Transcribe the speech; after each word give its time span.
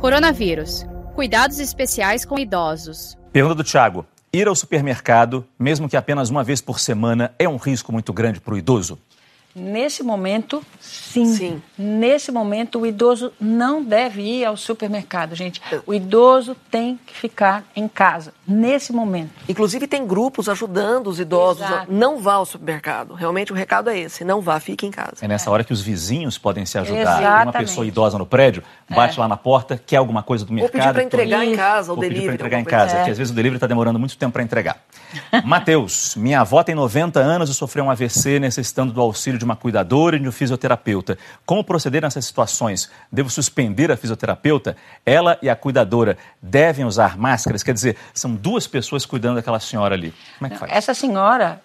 Coronavírus. 0.00 0.84
Cuidados 1.14 1.58
especiais 1.58 2.24
com 2.24 2.38
idosos. 2.38 3.16
Pergunta 3.32 3.54
do 3.54 3.64
Thiago. 3.64 4.06
Ir 4.32 4.48
ao 4.48 4.54
supermercado, 4.54 5.46
mesmo 5.58 5.88
que 5.88 5.96
apenas 5.96 6.28
uma 6.28 6.42
vez 6.42 6.60
por 6.60 6.80
semana, 6.80 7.32
é 7.38 7.48
um 7.48 7.56
risco 7.56 7.92
muito 7.92 8.12
grande 8.12 8.40
para 8.40 8.54
o 8.54 8.58
idoso? 8.58 8.98
Nesse 9.56 10.02
momento, 10.02 10.64
sim. 10.80 11.26
Sim. 11.26 11.62
Nesse 11.78 12.32
momento, 12.32 12.80
o 12.80 12.86
idoso 12.86 13.32
não 13.40 13.84
deve 13.84 14.20
ir 14.20 14.44
ao 14.44 14.56
supermercado, 14.56 15.34
gente. 15.36 15.62
O 15.86 15.94
idoso 15.94 16.56
tem 16.70 16.98
que 17.06 17.14
ficar 17.14 17.62
em 17.76 17.86
casa, 17.86 18.34
nesse 18.48 18.92
momento. 18.92 19.30
Inclusive, 19.48 19.86
tem 19.86 20.04
grupos 20.06 20.48
ajudando 20.48 21.06
os 21.06 21.20
idosos. 21.20 21.62
a 21.62 21.66
Exato. 21.66 21.92
Não 21.92 22.18
vá 22.18 22.34
ao 22.34 22.44
supermercado. 22.44 23.14
Realmente, 23.14 23.52
o 23.52 23.54
recado 23.54 23.90
é 23.90 23.98
esse. 23.98 24.24
Não 24.24 24.40
vá, 24.40 24.58
fique 24.58 24.86
em 24.86 24.90
casa. 24.90 25.18
É 25.22 25.28
nessa 25.28 25.48
hora 25.52 25.62
que 25.62 25.72
os 25.72 25.80
vizinhos 25.80 26.36
podem 26.36 26.66
se 26.66 26.76
ajudar. 26.76 26.94
Tem 26.96 27.04
uma 27.04 27.20
Exatamente. 27.42 27.56
pessoa 27.68 27.86
idosa 27.86 28.18
no 28.18 28.26
prédio, 28.26 28.62
bate 28.90 29.20
lá 29.20 29.28
na 29.28 29.36
porta, 29.36 29.80
quer 29.86 29.98
alguma 29.98 30.22
coisa 30.24 30.44
do 30.44 30.48
Ou 30.50 30.54
mercado. 30.56 30.72
pedir 30.72 30.92
para 30.92 31.02
entregar 31.04 31.44
em 31.44 31.48
Isso. 31.50 31.56
casa, 31.58 31.92
o 31.92 31.94
Ou 31.94 32.00
pedir 32.00 32.14
delivery. 32.14 32.26
para 32.38 32.46
entregar 32.46 32.60
em 32.60 32.64
casa, 32.64 32.96
É. 32.98 33.04
que 33.04 33.10
às 33.12 33.18
vezes 33.18 33.30
o 33.30 33.34
delivery 33.36 33.56
está 33.58 33.66
demorando 33.68 33.98
muito 34.00 34.16
tempo 34.16 34.32
para 34.32 34.42
entregar. 34.42 34.78
Matheus, 35.44 36.16
minha 36.16 36.40
avó 36.40 36.62
tem 36.64 36.74
90 36.74 37.20
anos 37.20 37.48
e 37.48 37.54
sofreu 37.54 37.84
um 37.84 37.90
AVC 37.90 38.40
necessitando 38.40 38.92
do 38.92 39.00
auxílio 39.00 39.38
de 39.38 39.43
uma 39.44 39.56
cuidadora 39.56 40.16
e 40.16 40.18
de 40.18 40.28
um 40.28 40.32
fisioterapeuta. 40.32 41.18
Como 41.46 41.62
proceder 41.62 42.02
nessas 42.02 42.24
situações? 42.24 42.90
Devo 43.10 43.30
suspender 43.30 43.90
a 43.90 43.96
fisioterapeuta? 43.96 44.76
Ela 45.04 45.38
e 45.42 45.48
a 45.48 45.56
cuidadora 45.56 46.16
devem 46.42 46.84
usar 46.84 47.16
máscaras? 47.16 47.62
Quer 47.62 47.74
dizer, 47.74 47.96
são 48.12 48.34
duas 48.34 48.66
pessoas 48.66 49.06
cuidando 49.06 49.36
daquela 49.36 49.60
senhora 49.60 49.94
ali. 49.94 50.12
Como 50.38 50.46
é 50.46 50.50
que 50.50 50.58
faz? 50.58 50.72
Essa 50.72 50.94
senhora, 50.94 51.62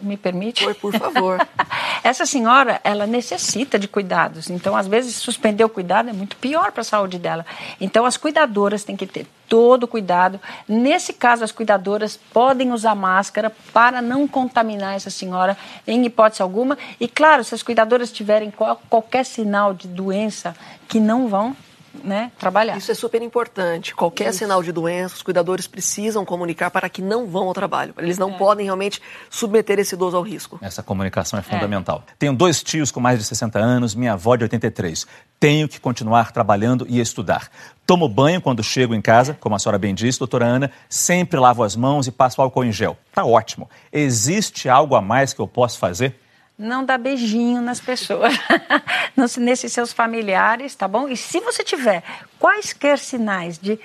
me 0.00 0.16
permite? 0.16 0.64
Oi, 0.66 0.74
por 0.74 0.92
favor. 0.92 1.38
Essa 2.04 2.26
senhora, 2.26 2.82
ela 2.84 3.06
necessita 3.06 3.78
de 3.78 3.88
cuidados. 3.88 4.50
Então, 4.50 4.76
às 4.76 4.86
vezes, 4.86 5.16
suspender 5.16 5.64
o 5.64 5.70
cuidado 5.70 6.10
é 6.10 6.12
muito 6.12 6.36
pior 6.36 6.70
para 6.70 6.82
a 6.82 6.84
saúde 6.84 7.18
dela. 7.18 7.46
Então, 7.80 8.04
as 8.04 8.18
cuidadoras 8.18 8.84
têm 8.84 8.94
que 8.94 9.06
ter 9.06 9.26
todo 9.48 9.88
cuidado. 9.88 10.38
Nesse 10.68 11.14
caso, 11.14 11.42
as 11.42 11.50
cuidadoras 11.50 12.20
podem 12.30 12.72
usar 12.72 12.94
máscara 12.94 13.50
para 13.72 14.02
não 14.02 14.28
contaminar 14.28 14.94
essa 14.94 15.08
senhora 15.08 15.56
em 15.86 16.04
hipótese 16.04 16.42
alguma. 16.42 16.76
E, 17.00 17.08
claro, 17.08 17.42
se 17.42 17.54
as 17.54 17.62
cuidadoras 17.62 18.12
tiverem 18.12 18.50
qual- 18.50 18.82
qualquer 18.90 19.24
sinal 19.24 19.72
de 19.72 19.88
doença, 19.88 20.54
que 20.86 21.00
não 21.00 21.26
vão 21.26 21.56
né, 22.02 22.32
trabalhar. 22.38 22.76
Isso 22.76 22.90
é 22.90 22.94
super 22.94 23.22
importante. 23.22 23.94
Qualquer 23.94 24.32
sinal 24.32 24.62
de 24.62 24.72
doença, 24.72 25.14
os 25.16 25.22
cuidadores 25.22 25.66
precisam 25.66 26.24
comunicar 26.24 26.70
para 26.70 26.88
que 26.88 27.00
não 27.02 27.26
vão 27.26 27.48
ao 27.48 27.54
trabalho. 27.54 27.94
Eles 27.98 28.16
É. 28.16 28.20
não 28.20 28.32
podem 28.34 28.64
realmente 28.64 29.00
submeter 29.30 29.78
esse 29.78 29.94
idoso 29.94 30.16
ao 30.16 30.22
risco. 30.22 30.58
Essa 30.62 30.82
comunicação 30.82 31.38
é 31.38 31.42
fundamental. 31.42 32.02
Tenho 32.18 32.34
dois 32.34 32.62
tios 32.62 32.90
com 32.90 33.00
mais 33.00 33.18
de 33.18 33.24
60 33.24 33.58
anos, 33.58 33.94
minha 33.94 34.14
avó 34.14 34.36
de 34.36 34.44
83. 34.44 35.06
Tenho 35.38 35.68
que 35.68 35.78
continuar 35.78 36.32
trabalhando 36.32 36.86
e 36.88 36.98
estudar. 37.00 37.50
Tomo 37.86 38.08
banho 38.08 38.40
quando 38.40 38.62
chego 38.62 38.94
em 38.94 39.02
casa, 39.02 39.36
como 39.38 39.54
a 39.54 39.58
senhora 39.58 39.78
bem 39.78 39.94
disse, 39.94 40.18
doutora 40.18 40.46
Ana, 40.46 40.70
sempre 40.88 41.38
lavo 41.38 41.62
as 41.62 41.76
mãos 41.76 42.06
e 42.06 42.10
passo 42.10 42.40
álcool 42.40 42.64
em 42.64 42.72
gel. 42.72 42.96
Tá 43.12 43.24
ótimo. 43.24 43.68
Existe 43.92 44.68
algo 44.68 44.94
a 44.96 45.02
mais 45.02 45.32
que 45.34 45.40
eu 45.40 45.46
posso 45.46 45.78
fazer? 45.78 46.18
Não 46.56 46.84
dá 46.84 46.96
beijinho 46.96 47.60
nas 47.60 47.80
pessoas, 47.80 48.32
nesses 49.38 49.72
seus 49.72 49.92
familiares, 49.92 50.74
tá 50.74 50.86
bom? 50.86 51.08
E 51.08 51.16
se 51.16 51.40
você 51.40 51.64
tiver 51.64 52.04
quaisquer 52.38 52.98
sinais 52.98 53.58
de 53.58 53.78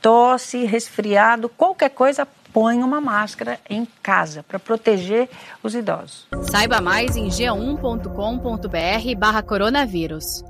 tosse, 0.00 0.64
resfriado, 0.64 1.48
qualquer 1.48 1.90
coisa, 1.90 2.26
põe 2.52 2.82
uma 2.82 3.00
máscara 3.00 3.58
em 3.68 3.86
casa 4.02 4.44
para 4.44 4.58
proteger 4.58 5.28
os 5.62 5.74
idosos. 5.74 6.28
Saiba 6.50 6.80
mais 6.80 7.16
em 7.16 7.26
g1.com.br 7.26 9.18
barra 9.18 9.42
coronavírus. 9.42 10.44